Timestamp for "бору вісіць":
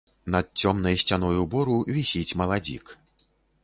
1.53-2.37